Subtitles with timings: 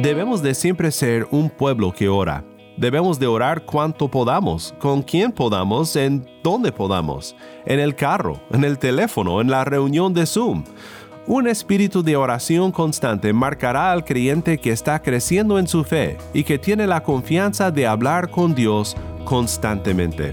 [0.00, 2.44] Debemos de siempre ser un pueblo que ora.
[2.76, 7.36] Debemos de orar cuanto podamos, con quien podamos, en donde podamos,
[7.66, 10.64] en el carro, en el teléfono, en la reunión de Zoom.
[11.26, 16.42] Un espíritu de oración constante marcará al creyente que está creciendo en su fe y
[16.42, 20.32] que tiene la confianza de hablar con Dios constantemente.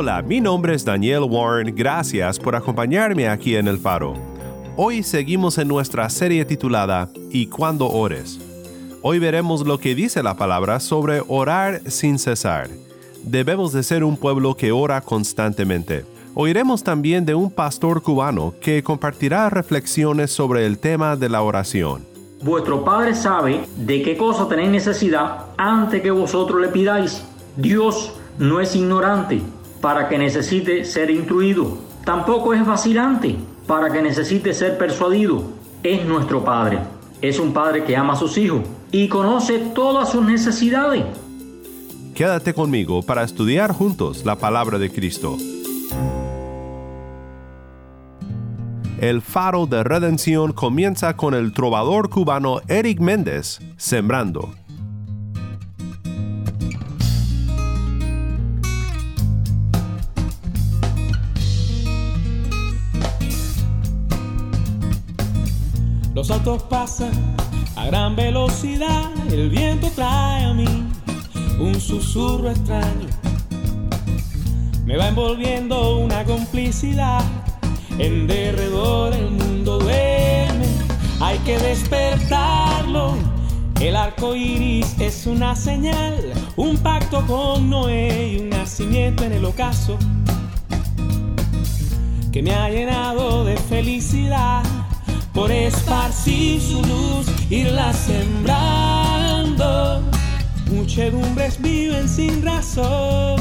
[0.00, 4.14] Hola, mi nombre es Daniel Warren, gracias por acompañarme aquí en El Faro.
[4.76, 8.38] Hoy seguimos en nuestra serie titulada ¿Y cuando ores?
[9.02, 12.68] Hoy veremos lo que dice la palabra sobre orar sin cesar.
[13.24, 16.04] Debemos de ser un pueblo que ora constantemente.
[16.36, 22.06] Oiremos también de un pastor cubano que compartirá reflexiones sobre el tema de la oración.
[22.40, 27.20] Vuestro Padre sabe de qué cosa tenéis necesidad antes que vosotros le pidáis.
[27.56, 29.42] Dios no es ignorante
[29.80, 31.78] para que necesite ser instruido.
[32.04, 35.44] Tampoco es vacilante para que necesite ser persuadido.
[35.82, 36.78] Es nuestro Padre.
[37.20, 41.04] Es un Padre que ama a sus hijos y conoce todas sus necesidades.
[42.14, 45.36] Quédate conmigo para estudiar juntos la palabra de Cristo.
[49.00, 54.57] El faro de redención comienza con el trovador cubano Eric Méndez, Sembrando.
[66.18, 67.12] Los autos pasan
[67.76, 70.66] a gran velocidad, el viento trae a mí
[71.60, 73.06] un susurro extraño.
[74.84, 77.22] Me va envolviendo una complicidad,
[78.00, 80.66] en derredor el mundo duerme,
[81.20, 83.14] hay que despertarlo.
[83.80, 89.44] El arco iris es una señal, un pacto con Noé y un nacimiento en el
[89.44, 89.96] ocaso
[92.32, 94.64] que me ha llenado de felicidad
[95.32, 98.48] por esparcir su luz, irla sembrando.
[100.70, 103.40] Muchedumbres viven sin razón,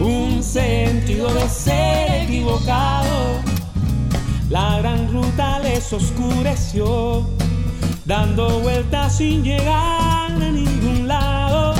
[0.00, 3.42] un sentido de ser equivocado.
[4.48, 7.28] La gran ruta les oscureció,
[8.04, 11.74] dando vueltas sin llegar a ningún lado.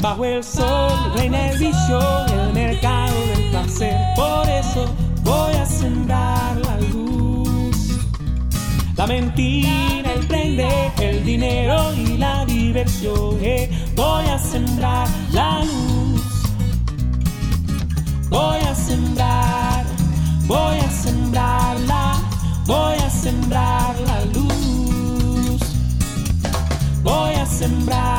[0.00, 3.96] Bajo el sol reina el vicio, el mercado del placer.
[4.14, 4.88] Por eso
[8.98, 10.68] La mentira, el prende,
[11.00, 13.38] el dinero y la diversión.
[13.40, 16.20] Eh, voy a sembrar la luz.
[18.28, 19.84] Voy a sembrar,
[20.48, 22.20] voy a sembrarla,
[22.66, 25.60] voy a sembrar la luz.
[27.04, 28.17] Voy a sembrar,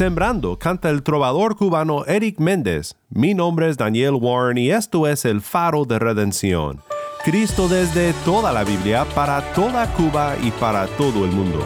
[0.00, 2.96] Sembrando canta el trovador cubano Eric Méndez.
[3.10, 6.80] Mi nombre es Daniel Warren y esto es el faro de redención.
[7.22, 11.58] Cristo desde toda la Biblia, para toda Cuba y para todo el mundo.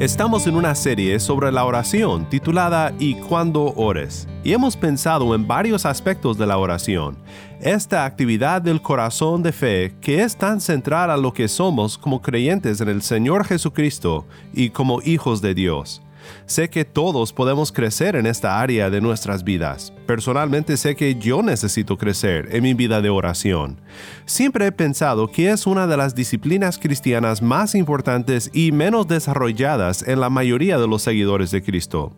[0.00, 4.26] Estamos en una serie sobre la oración titulada ¿Y cuándo ores?
[4.42, 7.16] Y hemos pensado en varios aspectos de la oración.
[7.62, 12.22] Esta actividad del corazón de fe que es tan central a lo que somos como
[12.22, 14.24] creyentes en el Señor Jesucristo
[14.54, 16.00] y como hijos de Dios.
[16.46, 19.92] Sé que todos podemos crecer en esta área de nuestras vidas.
[20.06, 23.78] Personalmente sé que yo necesito crecer en mi vida de oración.
[24.24, 30.02] Siempre he pensado que es una de las disciplinas cristianas más importantes y menos desarrolladas
[30.08, 32.16] en la mayoría de los seguidores de Cristo.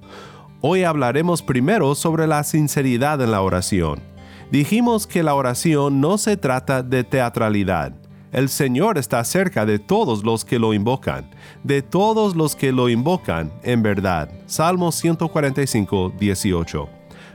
[0.60, 4.11] Hoy hablaremos primero sobre la sinceridad en la oración.
[4.52, 7.94] Dijimos que la oración no se trata de teatralidad
[8.32, 11.30] el Señor está cerca de todos los que lo invocan,
[11.62, 14.30] de todos los que lo invocan en verdad.
[14.46, 16.88] Salmo 145, 18.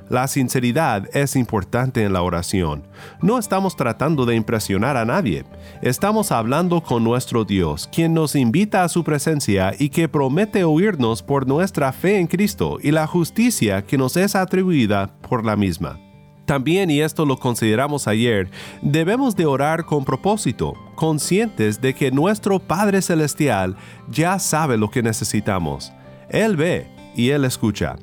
[0.09, 2.87] La sinceridad es importante en la oración.
[3.21, 5.45] No estamos tratando de impresionar a nadie.
[5.83, 11.21] Estamos hablando con nuestro Dios, quien nos invita a su presencia y que promete oírnos
[11.21, 16.06] por nuestra fe en Cristo y la justicia que nos es atribuida por la misma.
[16.47, 18.49] También, y esto lo consideramos ayer,
[18.81, 23.75] debemos de orar con propósito, conscientes de que nuestro Padre Celestial
[24.09, 25.91] ya sabe lo que necesitamos.
[26.29, 27.97] Él ve y Él escucha,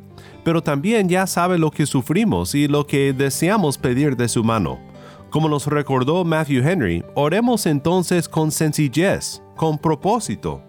[0.44, 4.78] pero también ya sabe lo que sufrimos y lo que deseamos pedir de su mano.
[5.30, 10.60] Como nos recordó Matthew Henry, oremos entonces con sencillez, con propósito.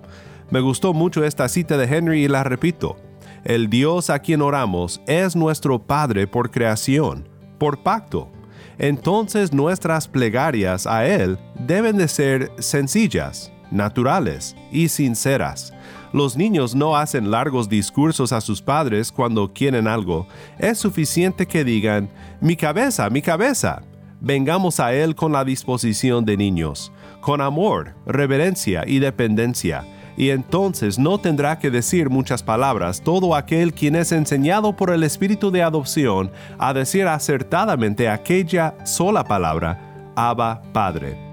[0.50, 2.96] Me gustó mucho esta cita de Henry y la repito.
[3.44, 7.35] El Dios a quien oramos es nuestro Padre por creación
[7.66, 8.30] por pacto.
[8.78, 15.74] Entonces nuestras plegarias a Él deben de ser sencillas, naturales y sinceras.
[16.14, 20.28] Los niños no hacen largos discursos a sus padres cuando quieren algo.
[20.60, 22.08] Es suficiente que digan,
[22.40, 23.82] mi cabeza, mi cabeza.
[24.22, 29.84] Vengamos a Él con la disposición de niños, con amor, reverencia y dependencia
[30.18, 35.04] y entonces no tendrá que decir muchas palabras todo aquel quien es enseñado por el
[35.04, 41.26] Espíritu de adopción a decir acertadamente aquella sola palabra, Abba Padre.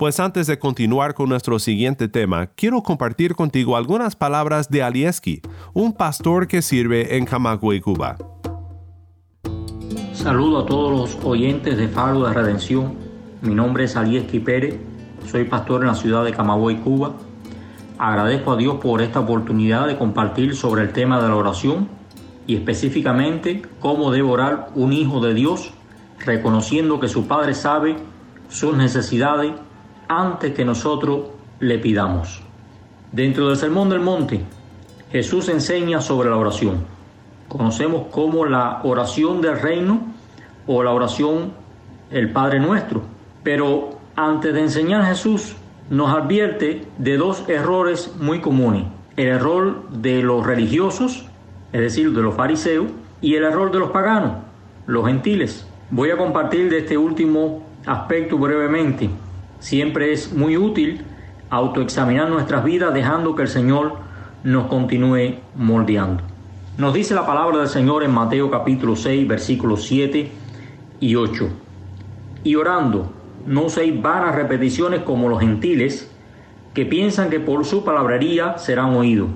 [0.00, 5.42] Pues antes de continuar con nuestro siguiente tema, quiero compartir contigo algunas palabras de Alieski,
[5.74, 8.16] un pastor que sirve en Camagüey, Cuba.
[10.22, 12.92] Saludo a todos los oyentes de Faro de Redención.
[13.40, 14.78] Mi nombre es Alieski Pérez,
[15.26, 17.12] soy pastor en la ciudad de Camagüey, Cuba.
[17.96, 21.88] Agradezco a Dios por esta oportunidad de compartir sobre el tema de la oración
[22.46, 25.72] y específicamente cómo debe orar un hijo de Dios,
[26.18, 27.96] reconociendo que su Padre sabe
[28.50, 29.54] sus necesidades
[30.06, 31.28] antes que nosotros
[31.60, 32.42] le pidamos.
[33.10, 34.44] Dentro del Sermón del Monte,
[35.10, 36.99] Jesús enseña sobre la oración
[37.50, 40.00] conocemos como la oración del reino
[40.68, 41.52] o la oración
[42.12, 43.02] el Padre Nuestro.
[43.42, 45.56] Pero antes de enseñar Jesús
[45.90, 48.84] nos advierte de dos errores muy comunes.
[49.16, 51.26] El error de los religiosos,
[51.72, 52.86] es decir, de los fariseos,
[53.20, 54.36] y el error de los paganos,
[54.86, 55.66] los gentiles.
[55.90, 59.10] Voy a compartir de este último aspecto brevemente.
[59.58, 61.04] Siempre es muy útil
[61.50, 63.96] autoexaminar nuestras vidas dejando que el Señor
[64.44, 66.29] nos continúe moldeando.
[66.80, 70.32] Nos dice la palabra del Señor en Mateo capítulo 6, versículos 7
[70.98, 71.48] y 8.
[72.42, 73.12] Y orando,
[73.44, 76.10] no uséis vanas repeticiones como los gentiles,
[76.72, 79.28] que piensan que por su palabrería serán oídos.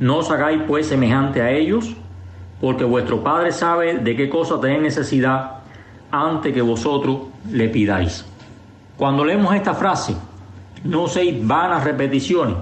[0.00, 1.94] No os hagáis pues semejante a ellos,
[2.58, 5.58] porque vuestro Padre sabe de qué cosa tenéis necesidad
[6.10, 7.18] antes que vosotros
[7.50, 8.24] le pidáis.
[8.96, 10.16] Cuando leemos esta frase,
[10.84, 12.56] no uséis vanas repeticiones,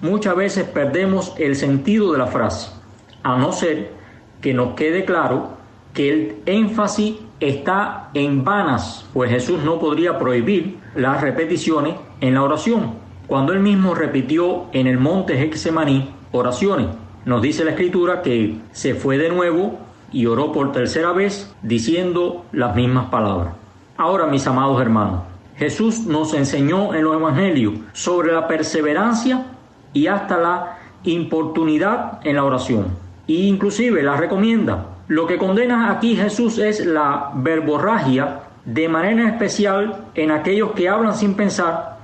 [0.00, 2.79] muchas veces perdemos el sentido de la frase
[3.22, 3.92] a no ser
[4.40, 5.60] que nos quede claro
[5.92, 12.42] que el énfasis está en vanas, pues Jesús no podría prohibir las repeticiones en la
[12.42, 12.94] oración.
[13.26, 16.86] Cuando él mismo repitió en el monte Hexemaní oraciones,
[17.24, 19.78] nos dice la escritura que se fue de nuevo
[20.12, 23.54] y oró por tercera vez diciendo las mismas palabras.
[23.96, 25.22] Ahora, mis amados hermanos,
[25.56, 29.46] Jesús nos enseñó en los evangelios sobre la perseverancia
[29.92, 34.86] y hasta la importunidad en la oración e inclusive la recomienda.
[35.08, 41.14] Lo que condena aquí Jesús es la verborragia de manera especial en aquellos que hablan
[41.14, 41.98] sin pensar,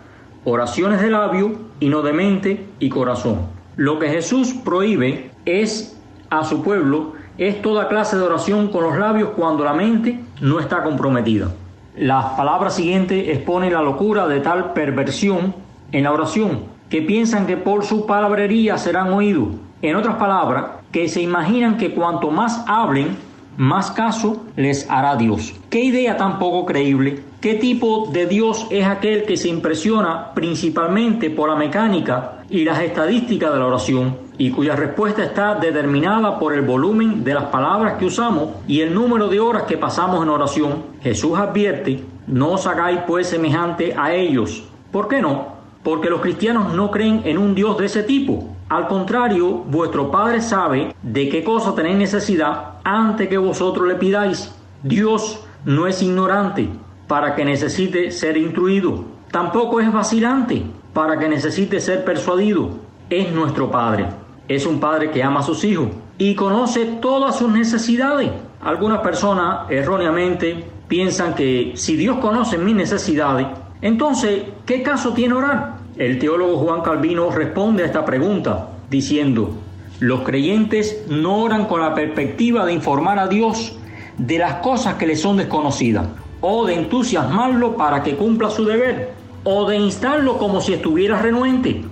[0.45, 3.47] oraciones de labio y no de mente y corazón.
[3.77, 5.99] Lo que Jesús prohíbe es
[6.31, 10.59] a su pueblo es toda clase de oración con los labios cuando la mente no
[10.59, 11.49] está comprometida.
[11.97, 15.55] Las palabras siguientes exponen la locura de tal perversión
[15.93, 19.49] en la oración, que piensan que por su palabrería serán oídos.
[19.83, 23.17] En otras palabras, que se imaginan que cuanto más hablen,
[23.57, 25.55] más caso les hará Dios.
[25.71, 27.23] ¿Qué idea tan poco creíble?
[27.41, 32.81] ¿Qué tipo de Dios es aquel que se impresiona principalmente por la mecánica y las
[32.81, 37.95] estadísticas de la oración y cuya respuesta está determinada por el volumen de las palabras
[37.95, 40.83] que usamos y el número de horas que pasamos en oración?
[41.03, 44.65] Jesús advierte, no os hagáis pues semejante a ellos.
[44.93, 45.57] ¿Por qué no?
[45.83, 48.56] Porque los cristianos no creen en un Dios de ese tipo.
[48.69, 54.53] Al contrario, vuestro Padre sabe de qué cosa tenéis necesidad antes que vosotros le pidáis.
[54.83, 56.69] Dios no es ignorante
[57.07, 59.05] para que necesite ser instruido.
[59.31, 62.71] Tampoco es vacilante para que necesite ser persuadido.
[63.09, 64.07] Es nuestro Padre.
[64.49, 68.31] Es un Padre que ama a sus hijos y conoce todas sus necesidades.
[68.65, 73.47] Algunas personas erróneamente piensan que si Dios conoce mis necesidades,
[73.81, 75.76] entonces, ¿qué caso tiene orar?
[75.99, 79.55] El teólogo Juan Calvino responde a esta pregunta diciendo,
[79.99, 83.79] los creyentes no oran con la perspectiva de informar a Dios
[84.19, 86.07] de las cosas que le son desconocidas,
[86.43, 89.13] o de entusiasmarlo para que cumpla su deber,
[89.45, 91.83] o de instarlo como si estuviera renuente.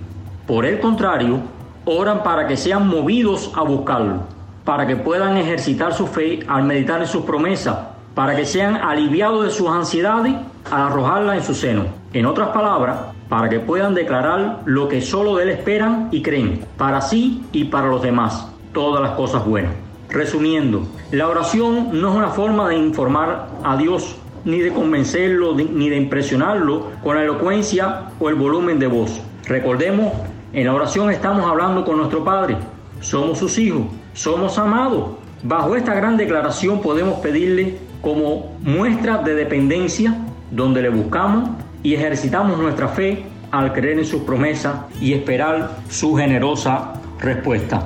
[0.45, 1.39] Por el contrario,
[1.85, 4.19] oran para que sean movidos a buscarlo,
[4.65, 7.75] para que puedan ejercitar su fe al meditar en sus promesas,
[8.13, 10.35] para que sean aliviados de sus ansiedades
[10.69, 11.85] al arrojarla en su seno.
[12.13, 16.61] En otras palabras, para que puedan declarar lo que solo de Él esperan y creen,
[16.77, 19.73] para sí y para los demás, todas las cosas buenas.
[20.09, 24.15] Resumiendo, la oración no es una forma de informar a Dios,
[24.45, 29.21] ni de convencerlo, ni de impresionarlo con la elocuencia o el volumen de voz.
[29.47, 30.13] Recordemos,
[30.53, 32.57] en la oración estamos hablando con nuestro Padre,
[33.01, 35.17] somos sus hijos, somos amados.
[35.43, 40.15] Bajo esta gran declaración podemos pedirle como muestra de dependencia,
[40.51, 41.49] donde le buscamos
[41.85, 47.85] y ejercitamos nuestra fe al creer en sus promesas y esperar su generosa respuesta.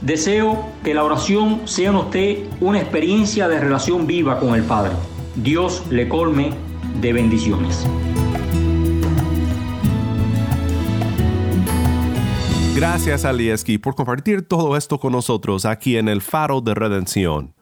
[0.00, 4.92] Deseo que la oración sea en usted una experiencia de relación viva con el Padre.
[5.34, 6.52] Dios le colme
[7.00, 7.84] de bendiciones.
[12.76, 17.54] Gracias Alieski por compartir todo esto con nosotros aquí en el Faro de Redención.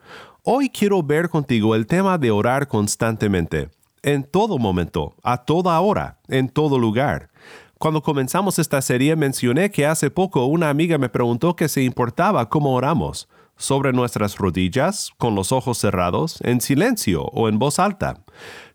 [0.43, 3.71] Hoy quiero ver contigo el tema de orar constantemente
[4.03, 7.31] en todo momento, a toda hora, en todo lugar.
[7.79, 12.49] Cuando comenzamos esta serie mencioné que hace poco una amiga me preguntó que se importaba
[12.49, 13.29] cómo oramos,
[13.61, 18.25] sobre nuestras rodillas, con los ojos cerrados, en silencio o en voz alta.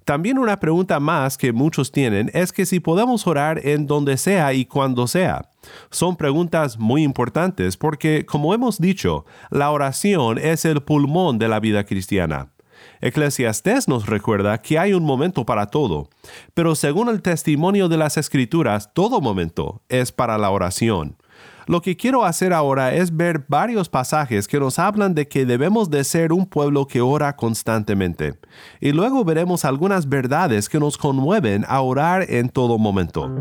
[0.06, 4.54] También una pregunta más que muchos tienen es que si podemos orar en donde sea
[4.54, 5.50] y cuando sea.
[5.90, 11.60] Son preguntas muy importantes porque, como hemos dicho, la oración es el pulmón de la
[11.60, 12.52] vida cristiana.
[13.02, 16.10] Eclesiastés nos recuerda que hay un momento para todo,
[16.54, 21.18] pero según el testimonio de las Escrituras, todo momento es para la oración.
[21.68, 25.90] Lo que quiero hacer ahora es ver varios pasajes que nos hablan de que debemos
[25.90, 28.38] de ser un pueblo que ora constantemente.
[28.80, 33.34] Y luego veremos algunas verdades que nos conmueven a orar en todo momento.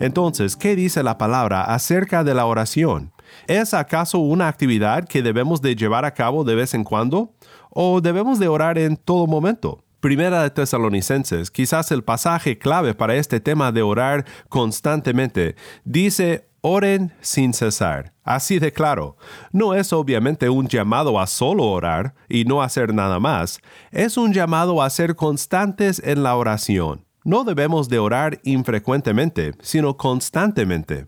[0.00, 3.12] Entonces, ¿qué dice la palabra acerca de la oración?
[3.46, 7.34] ¿Es acaso una actividad que debemos de llevar a cabo de vez en cuando?
[7.70, 9.82] ¿O debemos de orar en todo momento?
[10.00, 17.12] Primera de Tesalonicenses, quizás el pasaje clave para este tema de orar constantemente, dice, oren
[17.20, 18.12] sin cesar.
[18.22, 19.16] Así de claro,
[19.52, 24.32] no es obviamente un llamado a solo orar y no hacer nada más, es un
[24.32, 27.04] llamado a ser constantes en la oración.
[27.24, 31.06] No debemos de orar infrecuentemente, sino constantemente.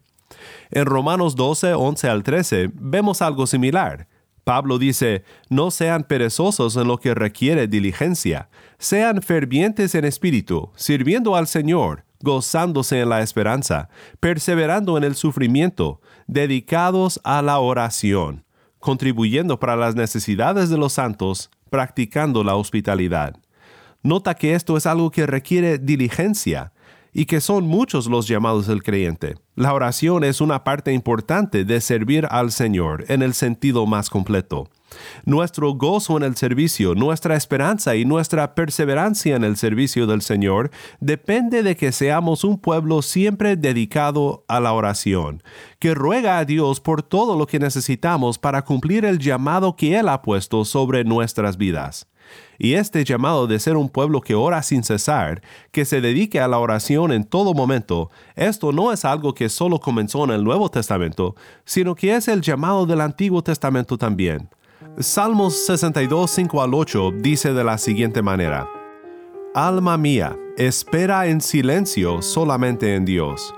[0.71, 4.09] En Romanos 12, 11 al 13 vemos algo similar.
[4.45, 11.37] Pablo dice, no sean perezosos en lo que requiere diligencia, sean fervientes en espíritu, sirviendo
[11.37, 13.91] al Señor, gozándose en la esperanza,
[14.21, 18.45] perseverando en el sufrimiento, dedicados a la oración,
[18.79, 23.37] contribuyendo para las necesidades de los santos, practicando la hospitalidad.
[24.03, 26.73] Nota que esto es algo que requiere diligencia,
[27.13, 29.37] y que son muchos los llamados del creyente.
[29.55, 34.69] La oración es una parte importante de servir al Señor en el sentido más completo.
[35.25, 40.71] Nuestro gozo en el servicio, nuestra esperanza y nuestra perseverancia en el servicio del Señor
[41.01, 45.43] depende de que seamos un pueblo siempre dedicado a la oración,
[45.79, 50.09] que ruega a Dios por todo lo que necesitamos para cumplir el llamado que Él
[50.09, 52.09] ha puesto sobre nuestras vidas.
[52.59, 56.49] Y este llamado de ser un pueblo que ora sin cesar, que se dedique a
[56.49, 60.71] la oración en todo momento, esto no es algo que solo comenzó en el Nuevo
[60.71, 64.49] Testamento, sino que es el llamado del Antiguo Testamento también.
[64.99, 68.69] Salmos 62, 5 al 8 dice de la siguiente manera,
[69.55, 73.55] Alma mía, espera en silencio solamente en Dios,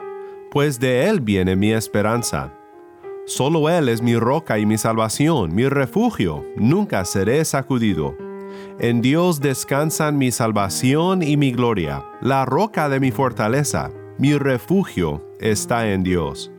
[0.50, 2.52] pues de Él viene mi esperanza.
[3.26, 8.16] Solo Él es mi roca y mi salvación, mi refugio, nunca seré sacudido.
[8.78, 15.24] En Dios descansan mi salvación y mi gloria, la roca de mi fortaleza, mi refugio
[15.40, 16.50] está en Dios.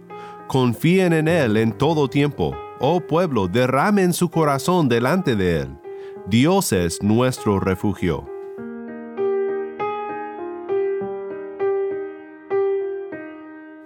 [0.48, 5.78] Confíen en Él en todo tiempo, oh pueblo, derramen su corazón delante de Él.
[6.28, 8.28] Dios es nuestro refugio.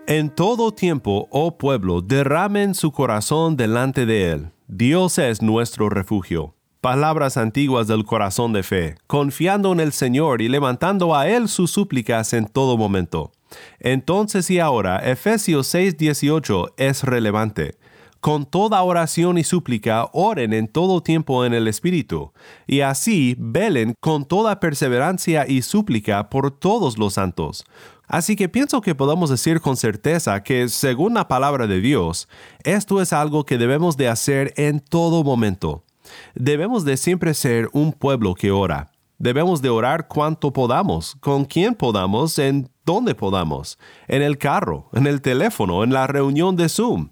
[0.08, 4.52] En todo tiempo, oh pueblo, derramen su corazón delante de Él.
[4.68, 6.55] Dios es nuestro refugio.
[6.86, 11.72] Palabras antiguas del corazón de fe, confiando en el Señor y levantando a Él sus
[11.72, 13.32] súplicas en todo momento.
[13.80, 17.74] Entonces y ahora, Efesios 6:18 es relevante.
[18.20, 22.34] Con toda oración y súplica, oren en todo tiempo en el Espíritu,
[22.68, 27.65] y así velen con toda perseverancia y súplica por todos los santos
[28.08, 32.27] Así que pienso que podemos decir con certeza que, según la palabra de Dios,
[32.63, 35.85] esto es algo que debemos de hacer en todo momento.
[36.34, 38.92] Debemos de siempre ser un pueblo que ora.
[39.18, 45.08] Debemos de orar cuanto podamos, con quien podamos, en donde podamos, en el carro, en
[45.08, 47.10] el teléfono, en la reunión de Zoom.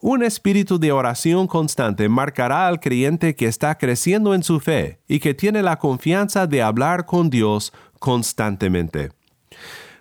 [0.00, 5.18] Un espíritu de oración constante marcará al creyente que está creciendo en su fe y
[5.18, 9.10] que tiene la confianza de hablar con Dios constantemente.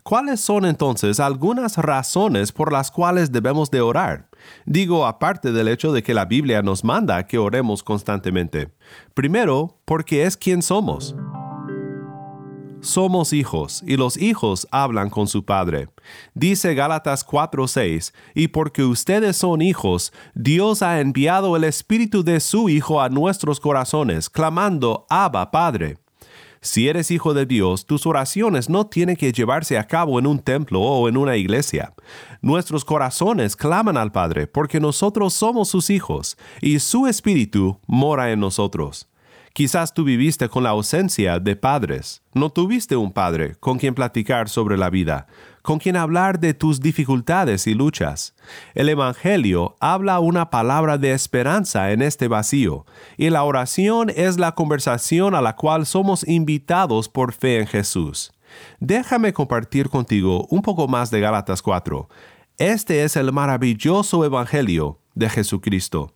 [0.07, 4.29] ¿Cuáles son entonces algunas razones por las cuales debemos de orar?
[4.65, 8.69] Digo, aparte del hecho de que la Biblia nos manda que oremos constantemente.
[9.13, 11.13] Primero, porque es quien somos.
[12.79, 15.89] Somos hijos, y los hijos hablan con su Padre.
[16.33, 22.69] Dice Gálatas 4:6, y porque ustedes son hijos, Dios ha enviado el Espíritu de su
[22.69, 25.97] Hijo a nuestros corazones, clamando, Abba, Padre.
[26.61, 30.39] Si eres hijo de Dios, tus oraciones no tienen que llevarse a cabo en un
[30.39, 31.93] templo o en una iglesia.
[32.41, 38.39] Nuestros corazones claman al Padre porque nosotros somos sus hijos y su Espíritu mora en
[38.39, 39.07] nosotros.
[39.57, 42.21] Quizás tú viviste con la ausencia de padres.
[42.35, 45.25] No tuviste un padre con quien platicar sobre la vida,
[45.67, 48.33] con quien hablar de tus dificultades y luchas.
[48.73, 52.85] El Evangelio habla una palabra de esperanza en este vacío,
[53.17, 58.31] y la oración es la conversación a la cual somos invitados por fe en Jesús.
[58.79, 62.07] Déjame compartir contigo un poco más de Gálatas 4.
[62.57, 66.13] Este es el maravilloso Evangelio de Jesucristo.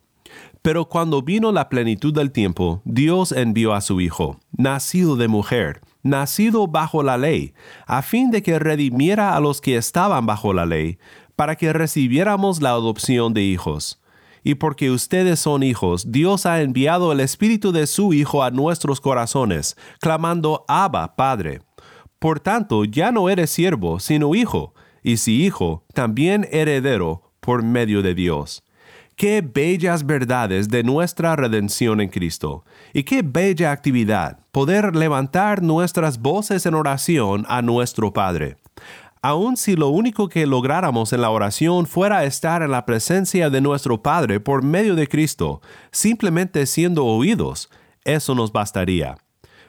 [0.62, 5.82] Pero cuando vino la plenitud del tiempo, Dios envió a su Hijo, nacido de mujer,
[6.02, 7.54] nacido bajo la ley,
[7.86, 10.98] a fin de que redimiera a los que estaban bajo la ley,
[11.36, 14.00] para que recibiéramos la adopción de hijos.
[14.44, 19.00] Y porque ustedes son hijos, Dios ha enviado el Espíritu de su Hijo a nuestros
[19.00, 21.60] corazones, clamando Abba, Padre.
[22.18, 28.02] Por tanto, ya no eres siervo, sino hijo, y si hijo, también heredero por medio
[28.02, 28.62] de Dios.
[29.16, 32.64] Qué bellas verdades de nuestra redención en Cristo.
[32.92, 38.56] Y qué bella actividad poder levantar nuestras voces en oración a nuestro Padre.
[39.20, 43.60] Aun si lo único que lográramos en la oración fuera estar en la presencia de
[43.60, 45.60] nuestro Padre por medio de Cristo,
[45.92, 47.70] simplemente siendo oídos,
[48.04, 49.16] eso nos bastaría.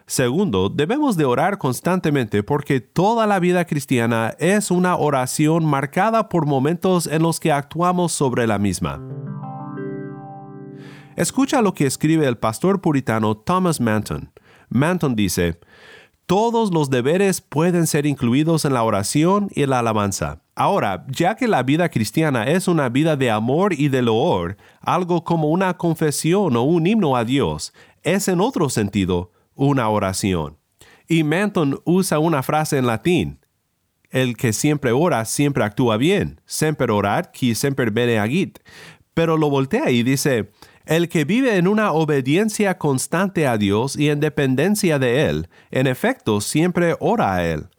[0.06, 6.46] Segundo, debemos de orar constantemente porque toda la vida cristiana es una oración marcada por
[6.46, 9.02] momentos en los que actuamos sobre la misma.
[11.16, 14.32] Escucha lo que escribe el pastor puritano Thomas Manton.
[14.70, 15.60] Manton dice,
[16.26, 20.42] todos los deberes pueden ser incluidos en la oración y la alabanza.
[20.56, 25.24] Ahora, ya que la vida cristiana es una vida de amor y de loor, algo
[25.24, 30.58] como una confesión o un himno a Dios, es en otro sentido una oración.
[31.08, 33.40] Y Manton usa una frase en latín.
[34.10, 36.40] El que siempre ora siempre actúa bien.
[36.46, 38.60] Semper orat qui semper bene agit.
[39.14, 40.52] Pero lo voltea y dice,
[40.86, 45.88] el que vive en una obediencia constante a Dios y en dependencia de Él, en
[45.88, 47.70] efecto siempre ora a Él.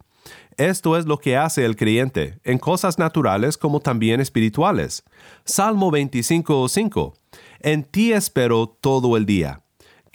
[0.57, 5.03] Esto es lo que hace el creyente, en cosas naturales como también espirituales.
[5.43, 7.13] Salmo 25.5.
[7.59, 9.64] En ti espero todo el día.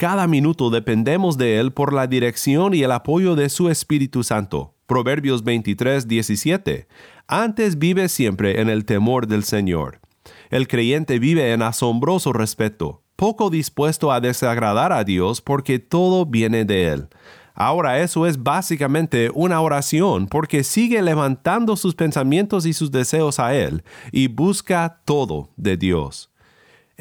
[0.01, 4.73] Cada minuto dependemos de Él por la dirección y el apoyo de su Espíritu Santo.
[4.87, 6.89] Proverbios 23, 17.
[7.29, 10.01] Antes vive siempre en el temor del Señor.
[10.49, 13.03] El creyente vive en asombroso respeto.
[13.15, 17.09] poco dispuesto a desagradar a Dios porque todo viene de Él.
[17.53, 23.55] Ahora eso es básicamente una oración porque sigue levantando sus pensamientos y sus deseos a
[23.55, 26.30] Él y busca todo de Dios.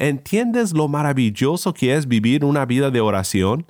[0.00, 3.66] ¿Entiendes lo maravilloso que es vivir una vida de oración?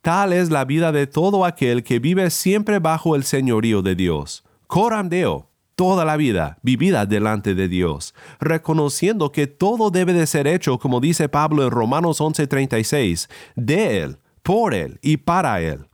[0.00, 4.42] Tal es la vida de todo aquel que vive siempre bajo el señorío de Dios.
[4.66, 10.48] Coram Deo, toda la vida vivida delante de Dios, reconociendo que todo debe de ser
[10.48, 15.86] hecho, como dice Pablo en Romanos 11:36, de Él, por Él y para Él.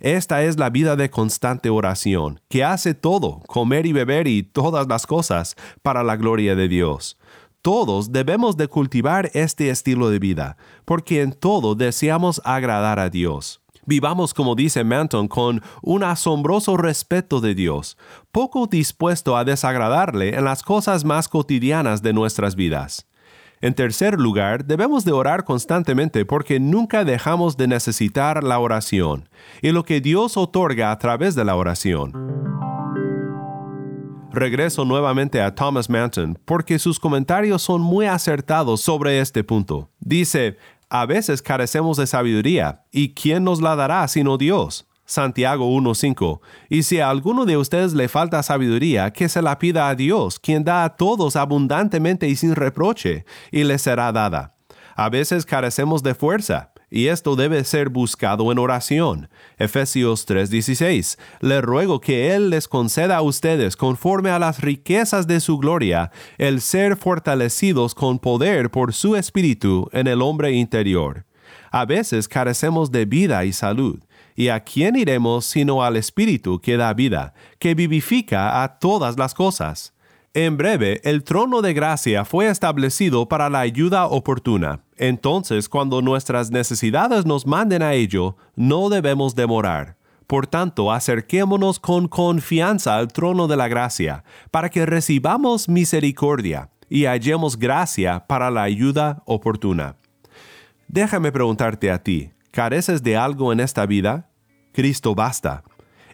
[0.00, 4.86] Esta es la vida de constante oración, que hace todo, comer y beber y todas
[4.86, 7.16] las cosas, para la gloria de Dios.
[7.64, 13.62] Todos debemos de cultivar este estilo de vida, porque en todo deseamos agradar a Dios.
[13.86, 17.96] Vivamos, como dice Manton, con un asombroso respeto de Dios,
[18.32, 23.06] poco dispuesto a desagradarle en las cosas más cotidianas de nuestras vidas.
[23.62, 29.30] En tercer lugar, debemos de orar constantemente porque nunca dejamos de necesitar la oración
[29.62, 32.12] y lo que Dios otorga a través de la oración
[34.34, 39.90] regreso nuevamente a Thomas Manton porque sus comentarios son muy acertados sobre este punto.
[40.00, 40.56] Dice,
[40.88, 44.86] a veces carecemos de sabiduría, ¿y quién nos la dará sino Dios?
[45.06, 46.40] Santiago 1.5.
[46.68, 50.38] Y si a alguno de ustedes le falta sabiduría, que se la pida a Dios,
[50.38, 54.54] quien da a todos abundantemente y sin reproche, y le será dada.
[54.96, 59.28] A veces carecemos de fuerza, y esto debe ser buscado en oración.
[59.58, 61.18] Efesios 3:16.
[61.40, 66.12] Le ruego que Él les conceda a ustedes, conforme a las riquezas de su gloria,
[66.38, 71.26] el ser fortalecidos con poder por su espíritu en el hombre interior.
[71.72, 73.98] A veces carecemos de vida y salud.
[74.36, 79.34] ¿Y a quién iremos sino al Espíritu que da vida, que vivifica a todas las
[79.34, 79.94] cosas?
[80.32, 84.83] En breve, el trono de gracia fue establecido para la ayuda oportuna.
[84.96, 89.96] Entonces, cuando nuestras necesidades nos manden a ello, no debemos demorar.
[90.26, 97.04] Por tanto, acerquémonos con confianza al trono de la gracia, para que recibamos misericordia y
[97.04, 99.96] hallemos gracia para la ayuda oportuna.
[100.88, 104.30] Déjame preguntarte a ti, ¿careces de algo en esta vida?
[104.72, 105.64] Cristo basta.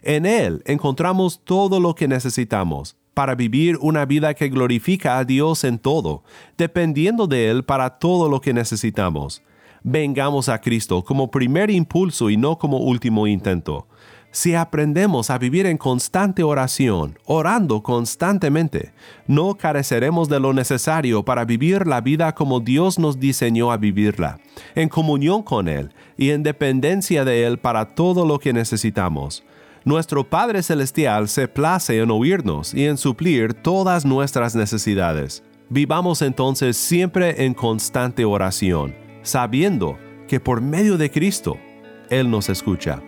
[0.01, 5.63] En Él encontramos todo lo que necesitamos para vivir una vida que glorifica a Dios
[5.63, 6.23] en todo,
[6.57, 9.43] dependiendo de Él para todo lo que necesitamos.
[9.83, 13.87] Vengamos a Cristo como primer impulso y no como último intento.
[14.33, 18.93] Si aprendemos a vivir en constante oración, orando constantemente,
[19.27, 24.39] no careceremos de lo necesario para vivir la vida como Dios nos diseñó a vivirla,
[24.73, 29.43] en comunión con Él y en dependencia de Él para todo lo que necesitamos
[29.83, 35.43] nuestro Padre Celestial se place en oírnos y en suplir todas nuestras necesidades.
[35.69, 41.57] Vivamos entonces siempre en constante oración, sabiendo que por medio de Cristo,
[42.09, 43.01] Él nos escucha.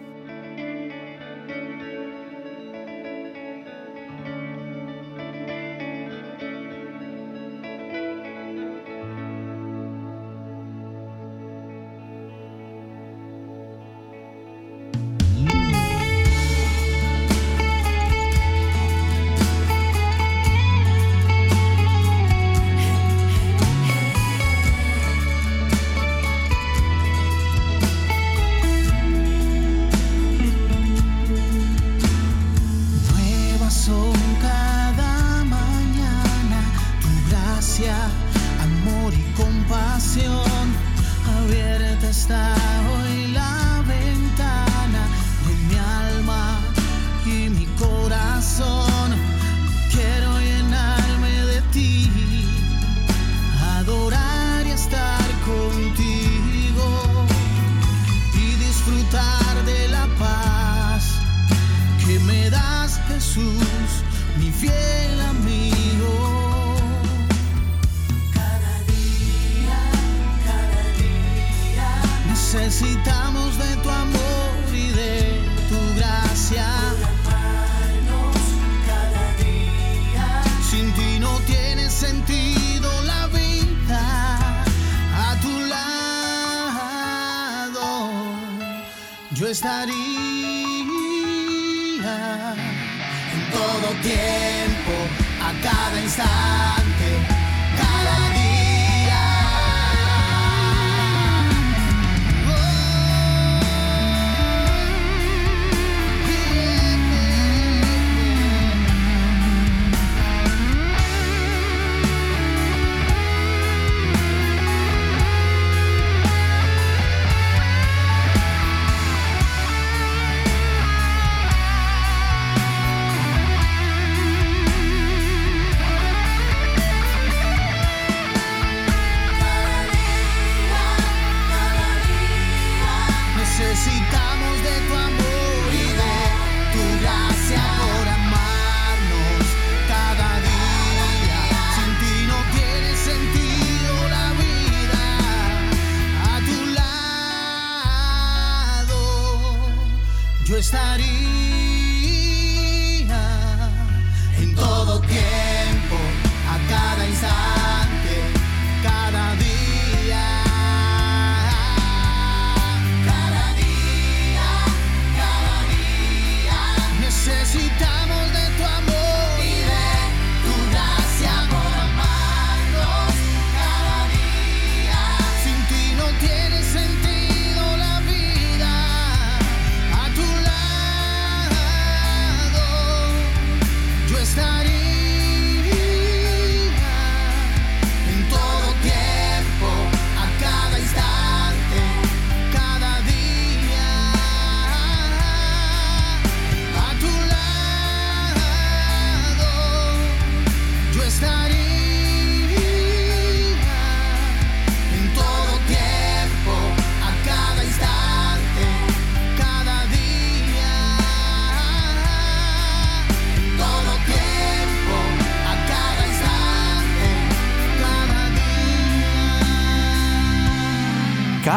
[48.44, 48.93] corazón.
[89.54, 89.94] Estaría
[93.34, 94.94] en todo tiempo,
[95.42, 96.83] a cada instante,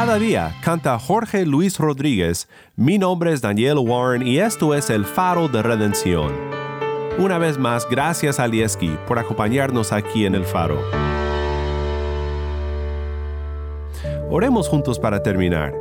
[0.06, 2.48] Cada día canta Jorge Luis Rodríguez.
[2.76, 6.32] Mi nombre es Daniel Warren y esto es El Faro de Redención.
[7.18, 10.78] Una vez más, gracias a Lieski por acompañarnos aquí en El Faro.
[14.30, 15.74] Oremos juntos para terminar.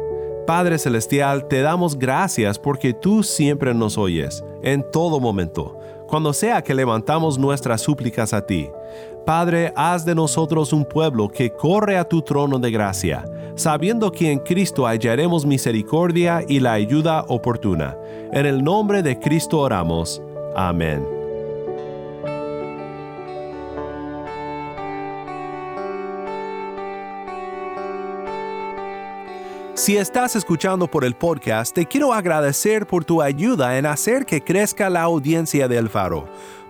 [0.48, 6.64] Padre Celestial, te damos gracias porque tú siempre nos oyes, en todo momento, cuando sea
[6.64, 8.72] que levantamos nuestras súplicas a ti.
[9.24, 14.32] Padre, haz de nosotros un pueblo que corre a tu trono de gracia, sabiendo que
[14.32, 17.98] en Cristo hallaremos misericordia y la ayuda oportuna.
[18.32, 20.22] En el nombre de Cristo oramos.
[20.56, 21.15] Amén.
[29.76, 34.41] Si estás escuchando por el podcast, te quiero agradecer por tu ayuda en hacer que
[34.41, 36.28] crezca la audiencia del faro.